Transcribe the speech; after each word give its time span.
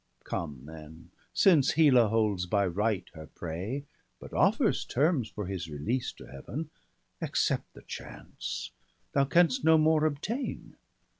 Come 0.23 0.65
then! 0.65 1.11
since 1.31 1.73
Hela 1.73 2.07
holds 2.07 2.47
by 2.47 2.65
right 2.65 3.07
her 3.13 3.27
prey, 3.27 3.85
But 4.19 4.33
offers 4.33 4.83
terms 4.83 5.29
for 5.29 5.45
his 5.45 5.69
release 5.69 6.11
to 6.13 6.25
Heaven, 6.25 6.71
Accept 7.21 7.71
the 7.75 7.83
chance; 7.83 8.71
thou 9.11 9.25
canst 9.25 9.63
no 9.63 9.77
more 9.77 10.05
obtain. 10.05 10.75